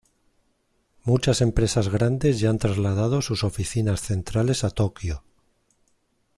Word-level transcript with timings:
Muchas 1.03 1.41
empresas 1.41 1.89
grandes 1.89 2.39
ya 2.39 2.49
han 2.49 2.57
trasladado 2.57 3.21
sus 3.21 3.43
oficinas 3.43 4.01
centrales 4.01 4.63
a 4.63 4.71
Tokio. 4.71 5.23